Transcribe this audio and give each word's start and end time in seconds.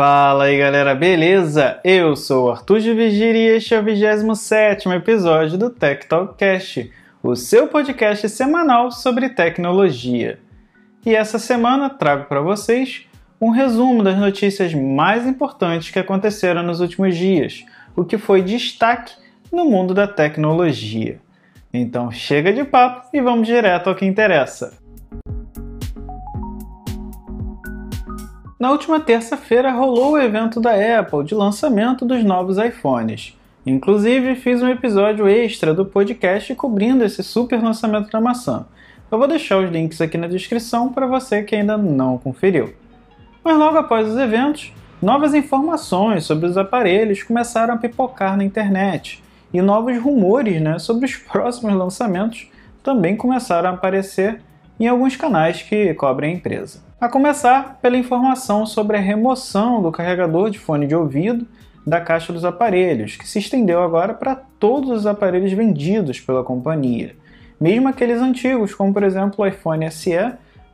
Fala 0.00 0.44
aí 0.44 0.56
galera, 0.56 0.94
beleza? 0.94 1.78
Eu 1.84 2.16
sou 2.16 2.46
o 2.46 2.50
Arthur 2.50 2.80
de 2.80 2.94
Vigíria 2.94 3.52
e 3.52 3.56
este 3.58 3.74
é 3.74 3.80
o 3.80 3.82
27 3.82 4.88
episódio 4.88 5.58
do 5.58 5.68
Tech 5.68 6.06
Talkcast, 6.06 6.90
o 7.22 7.36
seu 7.36 7.66
podcast 7.66 8.26
semanal 8.30 8.90
sobre 8.90 9.28
tecnologia. 9.28 10.38
E 11.04 11.14
essa 11.14 11.38
semana 11.38 11.90
trago 11.90 12.24
para 12.24 12.40
vocês 12.40 13.02
um 13.38 13.50
resumo 13.50 14.02
das 14.02 14.16
notícias 14.16 14.72
mais 14.72 15.26
importantes 15.26 15.90
que 15.90 15.98
aconteceram 15.98 16.62
nos 16.62 16.80
últimos 16.80 17.14
dias, 17.14 17.62
o 17.94 18.02
que 18.02 18.16
foi 18.16 18.40
destaque 18.40 19.12
no 19.52 19.66
mundo 19.66 19.92
da 19.92 20.06
tecnologia. 20.06 21.20
Então 21.74 22.10
chega 22.10 22.54
de 22.54 22.64
papo 22.64 23.10
e 23.12 23.20
vamos 23.20 23.46
direto 23.46 23.90
ao 23.90 23.94
que 23.94 24.06
interessa. 24.06 24.79
Na 28.60 28.70
última 28.72 29.00
terça-feira 29.00 29.72
rolou 29.72 30.12
o 30.12 30.18
evento 30.18 30.60
da 30.60 30.72
Apple 31.00 31.24
de 31.24 31.34
lançamento 31.34 32.04
dos 32.04 32.22
novos 32.22 32.58
iPhones. 32.58 33.34
Inclusive, 33.64 34.36
fiz 34.36 34.60
um 34.60 34.68
episódio 34.68 35.26
extra 35.26 35.72
do 35.72 35.86
podcast 35.86 36.54
cobrindo 36.54 37.02
esse 37.02 37.22
super 37.22 37.58
lançamento 37.62 38.10
da 38.10 38.20
maçã. 38.20 38.66
Eu 39.10 39.16
vou 39.16 39.26
deixar 39.26 39.56
os 39.64 39.70
links 39.70 39.98
aqui 40.02 40.18
na 40.18 40.26
descrição 40.26 40.92
para 40.92 41.06
você 41.06 41.42
que 41.42 41.56
ainda 41.56 41.78
não 41.78 42.18
conferiu. 42.18 42.74
Mas 43.42 43.56
logo 43.56 43.78
após 43.78 44.06
os 44.06 44.18
eventos, 44.18 44.74
novas 45.00 45.32
informações 45.32 46.26
sobre 46.26 46.44
os 46.44 46.58
aparelhos 46.58 47.22
começaram 47.22 47.72
a 47.72 47.78
pipocar 47.78 48.36
na 48.36 48.44
internet 48.44 49.24
e 49.54 49.62
novos 49.62 49.96
rumores 49.98 50.60
né, 50.60 50.78
sobre 50.78 51.06
os 51.06 51.16
próximos 51.32 51.74
lançamentos 51.74 52.46
também 52.82 53.16
começaram 53.16 53.70
a 53.70 53.72
aparecer 53.72 54.42
em 54.80 54.88
alguns 54.88 55.14
canais 55.14 55.60
que 55.60 55.92
cobrem 55.92 56.32
a 56.32 56.34
empresa. 56.36 56.80
A 56.98 57.06
começar 57.06 57.78
pela 57.82 57.98
informação 57.98 58.64
sobre 58.64 58.96
a 58.96 59.00
remoção 59.00 59.82
do 59.82 59.92
carregador 59.92 60.48
de 60.48 60.58
fone 60.58 60.86
de 60.86 60.94
ouvido 60.94 61.46
da 61.86 62.00
caixa 62.00 62.32
dos 62.32 62.44
aparelhos, 62.44 63.16
que 63.16 63.28
se 63.28 63.38
estendeu 63.38 63.82
agora 63.82 64.14
para 64.14 64.34
todos 64.34 64.90
os 64.90 65.06
aparelhos 65.06 65.52
vendidos 65.52 66.18
pela 66.18 66.42
companhia, 66.42 67.14
mesmo 67.60 67.88
aqueles 67.88 68.20
antigos, 68.20 68.74
como 68.74 68.92
por 68.92 69.02
exemplo 69.02 69.44
o 69.44 69.46
iPhone 69.46 69.90
SE 69.90 70.16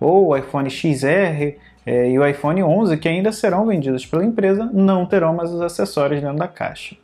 ou 0.00 0.28
o 0.28 0.36
iPhone 0.36 0.70
XR 0.70 1.56
eh, 1.84 2.10
e 2.10 2.18
o 2.18 2.26
iPhone 2.26 2.62
11, 2.62 2.96
que 2.98 3.08
ainda 3.08 3.32
serão 3.32 3.66
vendidos 3.66 4.06
pela 4.06 4.24
empresa, 4.24 4.70
não 4.72 5.04
terão 5.04 5.34
mais 5.34 5.52
os 5.52 5.60
acessórios 5.60 6.20
dentro 6.20 6.36
da 6.36 6.48
caixa. 6.48 6.96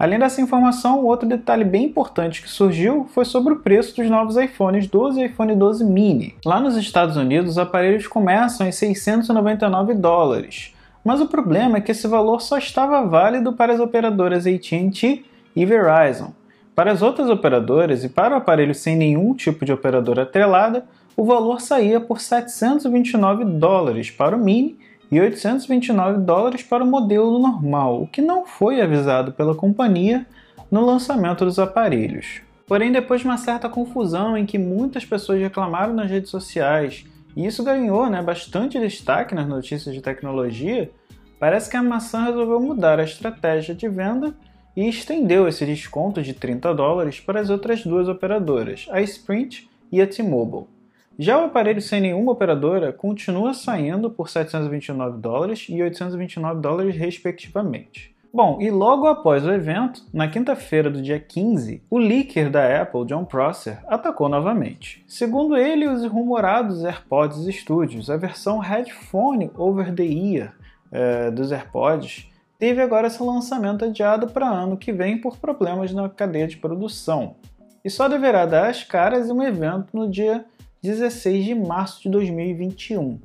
Além 0.00 0.18
dessa 0.18 0.40
informação, 0.40 1.04
outro 1.04 1.28
detalhe 1.28 1.62
bem 1.62 1.84
importante 1.84 2.40
que 2.40 2.48
surgiu 2.48 3.06
foi 3.12 3.26
sobre 3.26 3.52
o 3.52 3.58
preço 3.58 3.94
dos 3.94 4.08
novos 4.08 4.34
iPhones 4.38 4.86
12 4.86 5.20
e 5.20 5.26
iPhone 5.26 5.54
12 5.54 5.84
mini. 5.84 6.34
Lá 6.42 6.58
nos 6.58 6.74
Estados 6.74 7.18
Unidos, 7.18 7.50
os 7.50 7.58
aparelhos 7.58 8.06
começam 8.06 8.66
em 8.66 8.72
699 8.72 9.92
dólares, 9.92 10.74
mas 11.04 11.20
o 11.20 11.26
problema 11.26 11.76
é 11.76 11.80
que 11.82 11.92
esse 11.92 12.08
valor 12.08 12.40
só 12.40 12.56
estava 12.56 13.06
válido 13.06 13.52
para 13.52 13.74
as 13.74 13.78
operadoras 13.78 14.46
AT&T 14.46 15.22
e 15.54 15.66
Verizon. 15.66 16.32
Para 16.74 16.92
as 16.92 17.02
outras 17.02 17.28
operadoras 17.28 18.02
e 18.02 18.08
para 18.08 18.34
o 18.34 18.38
aparelho 18.38 18.74
sem 18.74 18.96
nenhum 18.96 19.34
tipo 19.34 19.66
de 19.66 19.72
operadora 19.74 20.22
atrelada, 20.22 20.86
o 21.14 21.26
valor 21.26 21.60
saía 21.60 22.00
por 22.00 22.22
729 22.22 23.44
dólares 23.44 24.10
para 24.10 24.34
o 24.34 24.40
mini 24.40 24.78
e 25.10 25.20
829 25.20 26.20
dólares 26.20 26.62
para 26.62 26.84
o 26.84 26.86
modelo 26.86 27.38
normal, 27.38 28.02
o 28.02 28.06
que 28.06 28.22
não 28.22 28.46
foi 28.46 28.80
avisado 28.80 29.32
pela 29.32 29.54
companhia 29.54 30.24
no 30.70 30.84
lançamento 30.84 31.44
dos 31.44 31.58
aparelhos. 31.58 32.42
Porém, 32.66 32.92
depois 32.92 33.20
de 33.20 33.26
uma 33.26 33.36
certa 33.36 33.68
confusão 33.68 34.36
em 34.36 34.46
que 34.46 34.56
muitas 34.56 35.04
pessoas 35.04 35.40
reclamaram 35.40 35.92
nas 35.92 36.08
redes 36.08 36.30
sociais, 36.30 37.04
e 37.36 37.44
isso 37.44 37.64
ganhou 37.64 38.08
né, 38.08 38.22
bastante 38.22 38.78
destaque 38.78 39.34
nas 39.34 39.48
notícias 39.48 39.92
de 39.92 40.00
tecnologia, 40.00 40.90
parece 41.38 41.68
que 41.68 41.76
a 41.76 41.82
maçã 41.82 42.24
resolveu 42.26 42.60
mudar 42.60 43.00
a 43.00 43.04
estratégia 43.04 43.74
de 43.74 43.88
venda 43.88 44.34
e 44.76 44.88
estendeu 44.88 45.48
esse 45.48 45.66
desconto 45.66 46.22
de 46.22 46.32
30 46.32 46.72
dólares 46.72 47.18
para 47.18 47.40
as 47.40 47.50
outras 47.50 47.82
duas 47.82 48.08
operadoras, 48.08 48.86
a 48.90 49.00
Sprint 49.02 49.68
e 49.90 50.00
a 50.00 50.06
T-Mobile. 50.06 50.66
Já 51.22 51.38
o 51.38 51.44
aparelho 51.44 51.82
sem 51.82 52.00
nenhuma 52.00 52.32
operadora 52.32 52.94
continua 52.94 53.52
saindo 53.52 54.08
por 54.08 54.30
729 54.30 55.18
dólares 55.18 55.66
e 55.68 55.82
829 55.82 56.62
dólares 56.62 56.96
respectivamente. 56.96 58.16
Bom, 58.32 58.56
e 58.58 58.70
logo 58.70 59.06
após 59.06 59.44
o 59.44 59.52
evento, 59.52 60.02
na 60.14 60.28
quinta-feira 60.28 60.88
do 60.88 61.02
dia 61.02 61.20
15, 61.20 61.82
o 61.90 61.98
leaker 61.98 62.50
da 62.50 62.80
Apple, 62.80 63.04
John 63.04 63.26
Prosser, 63.26 63.82
atacou 63.86 64.30
novamente. 64.30 65.04
Segundo 65.06 65.58
ele, 65.58 65.86
os 65.86 66.06
rumorados 66.06 66.86
AirPods 66.86 67.54
Studios, 67.54 68.08
a 68.08 68.16
versão 68.16 68.58
headphone 68.58 69.50
over 69.58 69.94
the 69.94 70.04
ear 70.04 70.54
é, 70.90 71.30
dos 71.30 71.52
AirPods, 71.52 72.30
teve 72.58 72.80
agora 72.80 73.10
seu 73.10 73.26
lançamento 73.26 73.84
adiado 73.84 74.28
para 74.28 74.48
ano 74.48 74.74
que 74.74 74.90
vem 74.90 75.18
por 75.18 75.36
problemas 75.36 75.92
na 75.92 76.08
cadeia 76.08 76.48
de 76.48 76.56
produção. 76.56 77.34
E 77.84 77.90
só 77.90 78.08
deverá 78.08 78.46
dar 78.46 78.70
as 78.70 78.84
caras 78.84 79.28
em 79.28 79.32
um 79.32 79.42
evento 79.42 79.94
no 79.94 80.08
dia 80.08 80.46
16 80.82 81.44
de 81.44 81.54
março 81.54 82.02
de 82.02 82.08
2021. 82.08 83.20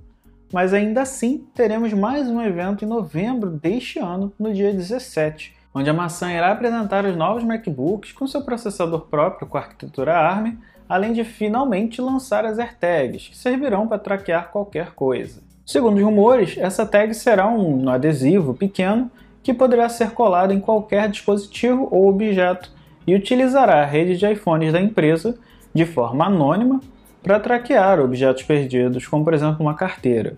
Mas 0.52 0.74
ainda 0.74 1.04
assim, 1.04 1.48
teremos 1.54 1.94
mais 1.94 2.28
um 2.28 2.42
evento 2.42 2.84
em 2.84 2.88
novembro 2.88 3.50
deste 3.50 3.98
ano, 3.98 4.34
no 4.38 4.54
dia 4.54 4.74
17, 4.74 5.56
onde 5.74 5.90
a 5.90 5.94
maçã 5.94 6.34
irá 6.34 6.52
apresentar 6.52 7.06
os 7.06 7.16
novos 7.16 7.46
MacBooks 7.46 8.12
com 8.12 8.28
seu 8.28 8.42
processador 8.42 9.08
próprio 9.08 9.48
com 9.48 9.58
arquitetura 9.58 10.18
ARM, 10.18 10.58
além 10.88 11.14
de 11.14 11.24
finalmente 11.24 12.02
lançar 12.02 12.44
as 12.46 12.60
AirTags, 12.60 13.30
que 13.30 13.38
servirão 13.38 13.88
para 13.88 14.00
traquear 14.00 14.52
qualquer 14.52 14.92
coisa. 14.92 15.42
Segundo 15.66 15.96
os 15.96 16.04
rumores, 16.04 16.58
essa 16.58 16.86
tag 16.86 17.14
será 17.14 17.48
um 17.48 17.88
adesivo 17.90 18.54
pequeno 18.54 19.10
que 19.42 19.54
poderá 19.54 19.88
ser 19.88 20.12
colado 20.12 20.52
em 20.52 20.60
qualquer 20.60 21.10
dispositivo 21.10 21.88
ou 21.90 22.10
objeto 22.10 22.70
e 23.08 23.16
utilizará 23.16 23.82
a 23.82 23.86
rede 23.86 24.18
de 24.18 24.30
iPhones 24.30 24.74
da 24.74 24.82
empresa 24.82 25.38
de 25.74 25.86
forma 25.86 26.26
anônima 26.26 26.82
para 27.26 27.40
traquear 27.40 28.00
objetos 28.00 28.44
perdidos, 28.44 29.08
como 29.08 29.24
por 29.24 29.34
exemplo 29.34 29.58
uma 29.60 29.74
carteira. 29.74 30.38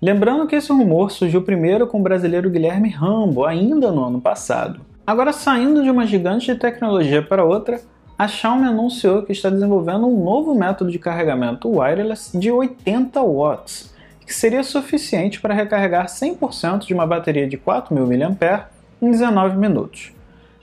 Lembrando 0.00 0.46
que 0.46 0.54
esse 0.54 0.70
rumor 0.70 1.10
surgiu 1.10 1.42
primeiro 1.42 1.88
com 1.88 1.98
o 1.98 2.02
brasileiro 2.02 2.48
Guilherme 2.48 2.88
Rambo, 2.88 3.44
ainda 3.44 3.90
no 3.90 4.04
ano 4.04 4.20
passado. 4.20 4.80
Agora, 5.04 5.32
saindo 5.32 5.82
de 5.82 5.90
uma 5.90 6.06
gigante 6.06 6.46
de 6.46 6.56
tecnologia 6.56 7.20
para 7.20 7.44
outra, 7.44 7.80
a 8.16 8.28
Xiaomi 8.28 8.68
anunciou 8.68 9.24
que 9.24 9.32
está 9.32 9.50
desenvolvendo 9.50 10.06
um 10.06 10.22
novo 10.22 10.54
método 10.54 10.92
de 10.92 10.98
carregamento 11.00 11.68
wireless 11.68 12.38
de 12.38 12.52
80 12.52 13.20
watts, 13.20 13.92
que 14.24 14.32
seria 14.32 14.62
suficiente 14.62 15.40
para 15.40 15.54
recarregar 15.54 16.06
100% 16.06 16.86
de 16.86 16.94
uma 16.94 17.06
bateria 17.06 17.48
de 17.48 17.58
4.000 17.58 18.36
mAh 18.40 18.68
em 19.02 19.10
19 19.10 19.56
minutos. 19.56 20.12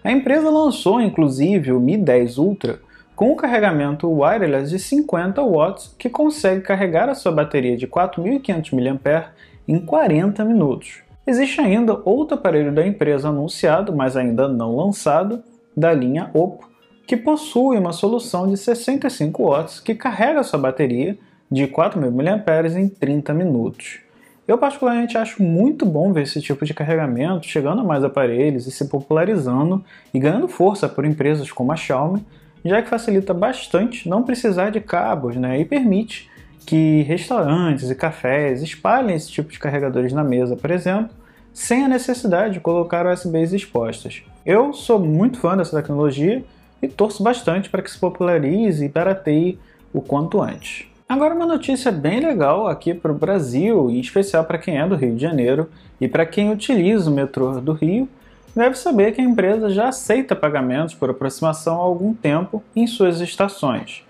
A 0.02 0.10
empresa 0.10 0.50
lançou 0.50 1.02
inclusive 1.02 1.74
o 1.74 1.82
Mi 1.82 1.98
10 1.98 2.38
Ultra, 2.38 2.80
com 3.16 3.32
um 3.32 3.36
carregamento 3.36 4.10
wireless 4.10 4.70
de 4.70 4.78
50 4.78 5.42
watts 5.42 5.96
que 5.98 6.10
consegue 6.10 6.62
carregar 6.62 7.10
a 7.10 7.16
sua 7.16 7.32
bateria 7.32 7.78
de 7.78 7.88
4.500 7.88 8.74
mAh 8.74 9.32
em 9.68 9.80
40 9.80 10.44
minutos. 10.44 11.02
Existe 11.26 11.60
ainda 11.62 12.02
outro 12.06 12.36
aparelho 12.36 12.72
da 12.74 12.86
empresa 12.86 13.30
anunciado, 13.30 13.96
mas 13.96 14.16
ainda 14.16 14.48
não 14.48 14.76
lançado, 14.76 15.44
da 15.76 15.92
linha 15.94 16.30
Oppo, 16.34 16.70
que 17.08 17.18
possui 17.18 17.78
uma 17.78 17.92
solução 17.92 18.48
de 18.48 18.58
65 18.58 19.44
watts 19.44 19.80
que 19.80 19.96
carrega 19.96 20.44
sua 20.44 20.60
bateria 20.60 21.18
de 21.52 21.68
4.000 21.68 22.12
mAh 22.12 22.80
em 22.80 22.88
30 22.88 23.34
minutos. 23.34 24.00
Eu 24.48 24.58
particularmente 24.60 25.18
acho 25.18 25.42
muito 25.42 25.86
bom 25.86 26.14
ver 26.14 26.24
esse 26.24 26.40
tipo 26.40 26.66
de 26.66 26.74
carregamento 26.74 27.48
chegando 27.48 27.82
a 27.82 27.84
mais 27.84 28.04
aparelhos 28.04 28.68
e 28.68 28.72
se 28.72 28.88
popularizando 28.88 29.84
e 30.14 30.20
ganhando 30.20 30.48
força 30.48 30.88
por 30.88 31.04
empresas 31.04 31.52
como 31.52 31.72
a 31.72 31.76
Xiaomi, 31.76 32.24
já 32.66 32.82
que 32.82 32.90
facilita 32.90 33.34
bastante 33.34 34.10
não 34.10 34.24
precisar 34.24 34.72
de 34.72 34.82
cabos 34.82 35.36
né, 35.36 35.60
e 35.60 35.66
permite 35.66 36.30
que 36.66 37.04
restaurantes 37.04 37.90
e 37.92 37.96
cafés 37.96 38.64
espalhem 38.64 39.16
esse 39.16 39.32
tipo 39.32 39.52
de 39.52 39.60
carregadores 39.60 40.12
na 40.12 40.24
mesa, 40.24 40.56
por 40.56 40.72
exemplo, 40.72 41.16
sem 41.54 41.86
a 41.86 41.88
necessidade 41.88 42.56
de 42.56 42.60
colocar 42.60 43.06
USBs 43.06 43.54
expostas. 43.54 44.24
Eu 44.44 44.74
sou 44.74 45.00
muito 45.00 45.40
fã 45.40 45.56
dessa 45.56 45.78
tecnologia 45.78 46.44
e 46.82 46.88
torço 46.88 47.22
bastante 47.24 47.70
para 47.70 47.82
que 47.82 47.92
se 47.92 48.00
popularize 48.00 48.84
e 48.84 48.90
barateie 48.90 49.60
o 49.94 50.02
quanto 50.02 50.42
antes. 50.42 50.88
Agora 51.08 51.36
uma 51.36 51.46
notícia 51.46 51.92
bem 51.92 52.20
legal 52.20 52.68
aqui 52.68 52.94
para 52.94 53.12
o 53.12 53.16
Brasil, 53.16 53.92
em 53.92 54.00
especial 54.00 54.44
para 54.44 54.58
quem 54.58 54.80
é 54.80 54.88
do 54.88 54.96
Rio 54.96 55.16
de 55.16 55.22
Janeiro 55.22 55.70
e 56.02 56.08
para 56.08 56.26
quem 56.26 56.52
utiliza 56.52 57.10
o 57.12 57.14
metrô 57.14 57.62
do 57.62 57.74
Rio, 57.74 58.10
deve 58.56 58.76
saber 58.76 59.12
que 59.12 59.22
a 59.22 59.24
empresa 59.24 59.70
já 59.70 59.90
aceita 59.90 60.36
pagamentos 60.36 60.96
por 60.96 61.10
aproximação 61.10 61.76
há 61.76 61.84
algum 61.84 62.14
tempo 62.14 62.64
em 62.76 62.88
suas 62.88 63.20
estações. 63.20 64.04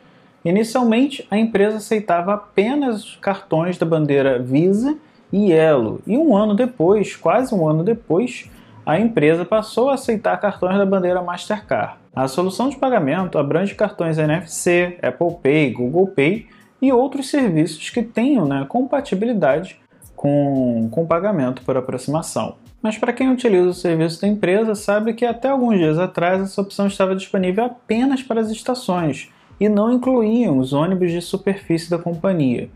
Inicialmente, 0.43 1.25
a 1.31 1.37
empresa 1.37 1.77
aceitava 1.77 2.35
apenas 2.35 3.17
cartões 3.19 3.77
da 3.77 3.85
bandeira 3.85 4.37
Visa 4.37 4.95
e 5.33 5.51
Elo, 5.51 5.99
e 6.05 6.15
um 6.15 6.37
ano 6.37 6.53
depois, 6.53 7.15
quase 7.15 7.53
um 7.53 7.67
ano 7.67 7.83
depois, 7.83 8.49
a 8.85 8.99
empresa 8.99 9.43
passou 9.43 9.89
a 9.89 9.95
aceitar 9.95 10.39
cartões 10.39 10.77
da 10.77 10.85
bandeira 10.85 11.21
Mastercard. 11.21 11.95
A 12.15 12.27
solução 12.27 12.69
de 12.69 12.77
pagamento 12.77 13.39
abrange 13.39 13.73
cartões 13.73 14.19
NFC, 14.19 14.99
Apple 15.01 15.35
Pay, 15.41 15.71
Google 15.71 16.07
Pay 16.07 16.47
e 16.79 16.93
outros 16.93 17.29
serviços 17.29 17.89
que 17.89 18.03
tenham 18.03 18.45
né, 18.45 18.65
compatibilidade 18.69 19.79
com, 20.15 20.87
com 20.91 21.07
pagamento 21.07 21.63
por 21.63 21.75
aproximação. 21.75 22.55
Mas 22.85 22.99
para 22.99 23.13
quem 23.13 23.31
utiliza 23.31 23.67
o 23.67 23.73
serviço 23.73 24.21
da 24.21 24.27
empresa, 24.27 24.75
sabe 24.75 25.15
que 25.15 25.25
até 25.25 25.49
alguns 25.49 25.79
dias 25.79 25.97
atrás 25.97 26.39
essa 26.39 26.61
opção 26.61 26.85
estava 26.85 27.15
disponível 27.15 27.65
apenas 27.65 28.21
para 28.21 28.39
as 28.39 28.51
estações 28.51 29.27
e 29.59 29.67
não 29.67 29.91
incluíam 29.91 30.59
os 30.59 30.71
ônibus 30.71 31.11
de 31.11 31.19
superfície 31.19 31.89
da 31.89 31.97
companhia. 31.97 32.69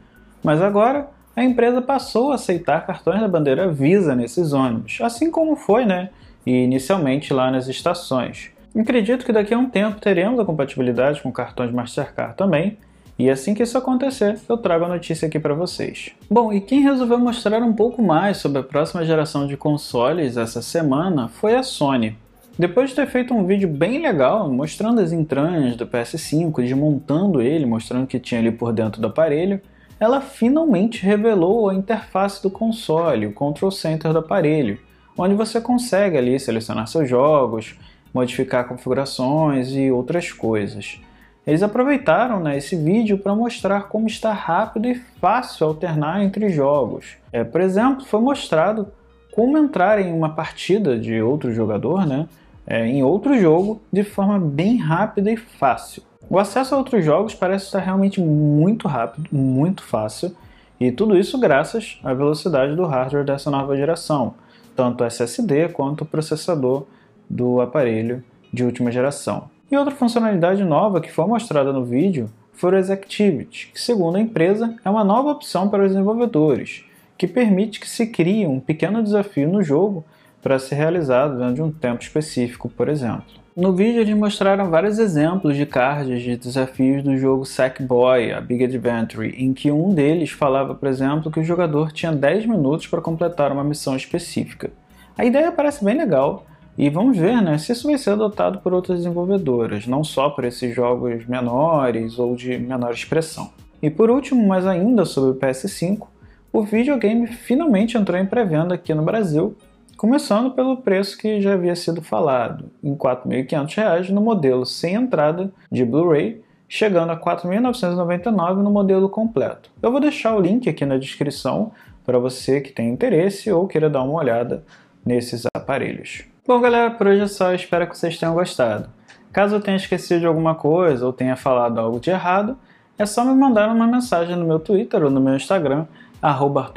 Mas 0.44 0.64
agora 0.64 1.12
a 1.36 1.44
empresa 1.44 1.80
passou 1.80 2.32
a 2.32 2.36
aceitar 2.36 2.88
cartões 2.88 3.22
da 3.22 3.28
bandeira 3.28 3.72
Visa 3.72 4.16
nesses 4.16 4.52
ônibus, 4.52 4.98
assim 5.00 5.30
como 5.30 5.56
foi, 5.56 5.86
né, 5.86 6.10
inicialmente 6.44 7.32
lá 7.32 7.52
nas 7.52 7.68
estações. 7.68 8.50
Acredito 8.76 9.24
que 9.24 9.32
daqui 9.32 9.54
a 9.54 9.60
um 9.60 9.70
tempo 9.70 10.02
teremos 10.02 10.40
a 10.40 10.44
compatibilidade 10.44 11.22
com 11.22 11.32
cartões 11.32 11.72
Mastercard 11.72 12.36
também, 12.36 12.80
e 13.20 13.30
assim 13.30 13.54
que 13.54 13.62
isso 13.62 13.78
acontecer, 13.78 14.40
eu 14.48 14.56
trago 14.56 14.86
a 14.86 14.88
notícia 14.88 15.28
aqui 15.28 15.38
para 15.38 15.54
vocês. 15.54 16.12
Bom, 16.32 16.54
e 16.54 16.62
quem 16.62 16.82
resolveu 16.82 17.20
mostrar 17.20 17.62
um 17.62 17.74
pouco 17.74 18.02
mais 18.02 18.38
sobre 18.38 18.60
a 18.60 18.64
próxima 18.64 19.04
geração 19.04 19.46
de 19.46 19.58
consoles 19.58 20.38
essa 20.38 20.62
semana 20.62 21.28
foi 21.28 21.56
a 21.56 21.62
Sony. 21.62 22.16
Depois 22.58 22.92
de 22.92 22.96
ter 22.96 23.08
feito 23.08 23.34
um 23.34 23.46
vídeo 23.46 23.68
bem 23.68 24.02
legal 24.02 24.50
mostrando 24.50 25.02
as 25.02 25.12
entranhas 25.12 25.76
do 25.76 25.86
PS5, 25.86 26.62
desmontando 26.64 27.42
ele, 27.42 27.66
mostrando 27.66 28.06
o 28.06 28.08
que 28.08 28.20
tinha 28.20 28.40
ali 28.40 28.52
por 28.52 28.72
dentro 28.72 29.02
do 29.02 29.08
aparelho, 29.08 29.60
ela 30.00 30.22
finalmente 30.22 31.04
revelou 31.06 31.70
a 31.70 31.76
interface 31.76 32.42
do 32.42 32.50
console, 32.50 33.28
o 33.28 33.34
Control 33.34 33.70
Center 33.70 34.14
do 34.14 34.20
aparelho, 34.20 34.80
onde 35.18 35.36
você 35.36 35.60
consegue 35.60 36.18
ali 36.18 36.40
selecionar 36.40 36.88
seus 36.88 37.10
jogos, 37.10 37.76
modificar 38.14 38.66
configurações 38.66 39.74
e 39.74 39.92
outras 39.92 40.32
coisas. 40.32 41.02
Eles 41.46 41.64
aproveitaram 41.64 42.40
né, 42.40 42.58
esse 42.58 42.76
vídeo 42.76 43.18
para 43.18 43.34
mostrar 43.34 43.88
como 43.88 44.08
está 44.08 44.32
rápido 44.32 44.88
e 44.88 44.96
fácil 44.96 45.68
alternar 45.68 46.24
entre 46.24 46.50
jogos. 46.50 47.18
É, 47.32 47.44
por 47.44 47.62
exemplo, 47.62 48.06
foi 48.06 48.20
mostrado 48.20 48.88
como 49.32 49.58
entrar 49.58 50.00
em 50.00 50.14
uma 50.14 50.30
partida 50.30 50.98
de 50.98 51.22
outro 51.22 51.54
jogador, 51.54 52.06
né, 52.06 52.28
é, 52.68 52.86
em 52.86 53.04
outro 53.04 53.40
jogo 53.40 53.82
de 53.92 54.04
forma 54.04 54.38
bem 54.38 54.78
rápida 54.78 55.32
e 55.32 55.38
fácil. 55.38 56.04
O 56.30 56.38
acesso 56.38 56.76
a 56.76 56.78
outros 56.78 57.04
jogos 57.04 57.34
parece 57.34 57.66
estar 57.66 57.80
realmente 57.80 58.22
muito 58.22 58.88
rápido, 58.88 59.28
muito 59.32 59.82
fácil, 59.82 60.36
e 60.80 60.92
tudo 60.92 61.18
isso 61.18 61.40
graças 61.40 62.00
à 62.04 62.14
velocidade 62.14 62.76
do 62.76 62.86
hardware 62.86 63.26
dessa 63.26 63.50
nova 63.50 63.76
geração, 63.76 64.36
tanto 64.76 65.04
o 65.04 65.08
SSD 65.08 65.70
quanto 65.70 66.02
o 66.02 66.06
processador 66.06 66.86
do 67.28 67.60
aparelho 67.60 68.24
de 68.54 68.64
última 68.64 68.92
geração. 68.92 69.50
E 69.72 69.78
outra 69.78 69.94
funcionalidade 69.94 70.64
nova 70.64 71.00
que 71.00 71.12
foi 71.12 71.28
mostrada 71.28 71.72
no 71.72 71.86
vídeo 71.86 72.30
foi 72.54 72.74
o 72.74 72.92
Activity, 72.92 73.70
que 73.72 73.80
segundo 73.80 74.18
a 74.18 74.20
empresa 74.20 74.76
é 74.84 74.90
uma 74.90 75.04
nova 75.04 75.30
opção 75.30 75.70
para 75.70 75.84
os 75.84 75.92
desenvolvedores, 75.92 76.84
que 77.16 77.28
permite 77.28 77.80
que 77.80 77.88
se 77.88 78.08
crie 78.08 78.48
um 78.48 78.60
pequeno 78.60 79.04
desafio 79.04 79.48
no 79.48 79.62
jogo 79.62 80.04
para 80.42 80.58
ser 80.58 80.76
realizado 80.76 81.38
dentro 81.38 81.54
de 81.54 81.62
um 81.62 81.72
tempo 81.72 82.02
específico, 82.02 82.68
por 82.68 82.90
exemplo. 82.90 83.40
No 83.56 83.74
vídeo 83.74 84.02
eles 84.02 84.16
mostraram 84.16 84.72
vários 84.72 84.98
exemplos 84.98 85.56
de 85.56 85.66
cards 85.66 86.22
de 86.22 86.36
desafios 86.36 87.04
do 87.04 87.16
jogo 87.18 87.46
Sackboy, 87.46 88.32
a 88.32 88.42
Big 88.42 88.64
Adventure, 88.64 89.36
em 89.38 89.54
que 89.54 89.72
um 89.72 89.94
deles 89.94 90.32
falava, 90.32 90.74
por 90.74 90.90
exemplo, 90.90 91.30
que 91.30 91.40
o 91.40 91.44
jogador 91.44 91.92
tinha 91.92 92.12
10 92.12 92.48
minutos 92.48 92.88
para 92.88 93.02
completar 93.02 93.52
uma 93.52 93.64
missão 93.64 93.96
específica. 93.96 94.72
A 95.18 95.26
ideia 95.26 95.52
parece 95.52 95.84
bem 95.84 95.98
legal, 95.98 96.46
e 96.80 96.90
vamos 96.90 97.18
ver 97.18 97.42
né, 97.42 97.58
se 97.58 97.74
isso 97.74 97.90
vai 97.90 97.98
ser 97.98 98.12
adotado 98.12 98.60
por 98.60 98.74
outras 98.74 99.00
desenvolvedoras, 99.00 99.86
não 99.86 100.02
só 100.02 100.30
por 100.30 100.46
esses 100.46 100.74
jogos 100.74 101.26
menores 101.26 102.18
ou 102.18 102.38
de 102.38 102.58
menor 102.58 102.94
expressão. 102.94 103.50
E 103.82 103.90
por 103.90 104.10
último, 104.10 104.48
mas 104.48 104.66
ainda 104.66 105.04
sobre 105.04 105.32
o 105.32 105.36
PS5, 105.36 106.08
o 106.54 106.64
videogame 106.64 107.28
finalmente 107.28 107.98
entrou 107.98 108.18
em 108.18 108.26
pré-venda 108.26 108.76
aqui 108.76 108.94
no 108.94 109.04
Brasil 109.04 109.58
começando 109.98 110.52
pelo 110.52 110.78
preço 110.78 111.18
que 111.18 111.42
já 111.42 111.56
havia 111.56 111.76
sido 111.76 112.02
falado, 112.02 112.72
em 112.82 112.94
R$ 112.94 112.98
4.500 112.98 114.12
no 114.12 114.22
modelo 114.22 114.66
sem 114.66 114.94
entrada 114.94 115.52
de 115.70 115.84
Blu-ray, 115.84 116.42
chegando 116.70 117.10
a 117.10 117.16
R$ 117.16 117.22
4.999 117.22 118.64
no 118.64 118.72
modelo 118.72 119.10
completo. 119.10 119.70
Eu 119.84 119.92
vou 119.92 120.00
deixar 120.00 120.34
o 120.34 120.40
link 120.40 120.70
aqui 120.70 120.86
na 120.86 120.98
descrição 120.98 121.74
para 122.06 122.18
você 122.18 122.62
que 122.62 122.72
tem 122.72 122.88
interesse 122.88 123.52
ou 123.52 123.68
queira 123.68 123.90
dar 123.90 124.04
uma 124.04 124.14
olhada 124.14 124.64
nesses 125.06 125.46
aparelhos. 125.54 126.24
Bom, 126.50 126.60
galera, 126.60 126.90
por 126.90 127.06
hoje 127.06 127.22
é 127.22 127.28
só. 127.28 127.54
Espero 127.54 127.86
que 127.86 127.96
vocês 127.96 128.18
tenham 128.18 128.34
gostado. 128.34 128.90
Caso 129.32 129.54
eu 129.54 129.62
tenha 129.62 129.78
esquecido 129.78 130.22
de 130.22 130.26
alguma 130.26 130.56
coisa 130.56 131.06
ou 131.06 131.14
tenha 131.14 131.36
falado 131.36 131.80
algo 131.80 132.00
de 132.00 132.10
errado, 132.10 132.58
é 132.98 133.06
só 133.06 133.24
me 133.24 133.36
mandar 133.36 133.70
uma 133.70 133.86
mensagem 133.86 134.36
no 134.36 134.48
meu 134.48 134.58
Twitter 134.58 135.04
ou 135.04 135.12
no 135.12 135.22
meu 135.22 135.36
Instagram, 135.36 135.86
arroba 136.20 136.74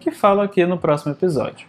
que 0.00 0.10
falo 0.10 0.40
aqui 0.40 0.66
no 0.66 0.76
próximo 0.76 1.12
episódio. 1.12 1.64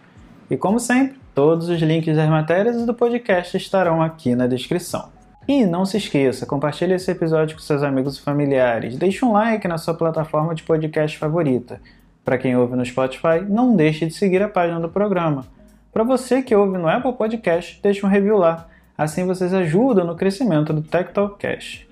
E 0.50 0.56
como 0.56 0.80
sempre, 0.80 1.20
todos 1.32 1.68
os 1.68 1.80
links 1.80 2.16
das 2.16 2.28
matérias 2.28 2.84
do 2.84 2.92
podcast 2.92 3.56
estarão 3.56 4.02
aqui 4.02 4.34
na 4.34 4.48
descrição. 4.48 5.10
E 5.46 5.64
não 5.64 5.86
se 5.86 5.98
esqueça, 5.98 6.46
compartilhe 6.46 6.94
esse 6.94 7.12
episódio 7.12 7.54
com 7.54 7.62
seus 7.62 7.84
amigos 7.84 8.18
e 8.18 8.22
familiares, 8.22 8.96
deixe 8.96 9.24
um 9.24 9.30
like 9.30 9.68
na 9.68 9.78
sua 9.78 9.94
plataforma 9.94 10.52
de 10.52 10.64
podcast 10.64 11.16
favorita. 11.16 11.80
Para 12.24 12.38
quem 12.38 12.56
ouve 12.56 12.74
no 12.74 12.84
Spotify, 12.84 13.40
não 13.48 13.76
deixe 13.76 14.04
de 14.04 14.14
seguir 14.14 14.42
a 14.42 14.48
página 14.48 14.80
do 14.80 14.88
programa. 14.88 15.46
Para 15.92 16.04
você 16.04 16.40
que 16.40 16.54
ouve 16.54 16.78
no 16.78 16.88
Apple 16.88 17.12
Podcast, 17.12 17.78
deixe 17.82 18.04
um 18.04 18.08
review 18.08 18.38
lá. 18.38 18.66
Assim 18.96 19.26
vocês 19.26 19.52
ajudam 19.52 20.06
no 20.06 20.16
crescimento 20.16 20.72
do 20.72 20.80
Tech 20.80 21.12
Talk 21.12 21.38
Cash. 21.38 21.86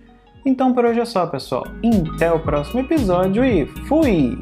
Então 0.45 0.73
por 0.73 0.87
hoje 0.87 1.01
é 1.01 1.05
só, 1.05 1.27
pessoal. 1.27 1.67
Até 2.15 2.33
o 2.33 2.41
próximo 2.41 2.81
episódio 2.81 3.45
e 3.45 3.67
fui! 3.87 4.39